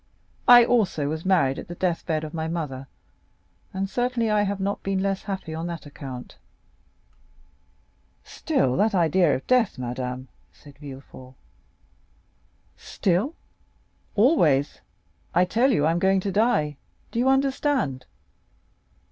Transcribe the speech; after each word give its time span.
I 0.47 0.65
also 0.65 1.09
was 1.09 1.25
married 1.27 1.59
at 1.59 1.67
the 1.67 1.75
death 1.75 2.07
bed 2.07 2.23
of 2.23 2.33
my 2.33 2.47
mother, 2.47 2.87
and 3.71 3.87
certainly 3.87 4.31
I 4.31 4.41
have 4.41 4.59
not 4.59 4.81
been 4.81 4.97
less 5.03 5.21
happy 5.21 5.53
on 5.53 5.67
that 5.67 5.85
account." 5.85 6.37
"Still 8.23 8.75
that 8.77 8.95
idea 8.95 9.35
of 9.35 9.45
death, 9.45 9.77
madame," 9.77 10.27
said 10.51 10.79
Villefort. 10.79 11.35
"Still?—Always! 12.77 14.81
I 15.35 15.45
tell 15.45 15.71
you 15.71 15.85
I 15.85 15.91
am 15.91 15.99
going 15.99 16.19
to 16.21 16.31
die—do 16.31 17.19
you 17.19 17.29
understand? 17.29 18.07